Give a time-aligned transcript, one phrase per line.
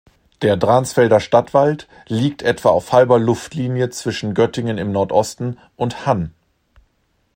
[0.41, 6.33] Der Dransfelder Stadtwald liegt etwa auf halber Luftlinie zwischen Göttingen im Nordosten und Hann.